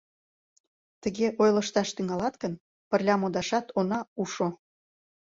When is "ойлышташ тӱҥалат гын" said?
1.41-2.53